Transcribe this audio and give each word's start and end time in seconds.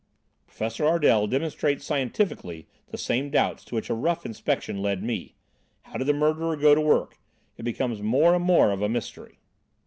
"Professor 0.47 0.83
Ardel 0.83 1.27
demonstrates 1.29 1.85
scientifically 1.85 2.65
the 2.89 2.97
same 2.97 3.29
doubts 3.29 3.63
to 3.63 3.75
which 3.75 3.87
a 3.87 3.93
rough 3.93 4.25
inspection 4.25 4.81
led 4.81 5.03
me. 5.03 5.35
How 5.83 5.97
did 5.99 6.07
the 6.07 6.13
murderer 6.13 6.55
go 6.57 6.73
to 6.73 6.81
work? 6.81 7.19
It 7.55 7.61
becomes 7.61 8.01
more 8.01 8.33
and 8.33 8.43
more 8.43 8.71
of 8.71 8.81
a 8.81 8.89
mystery." 8.89 9.37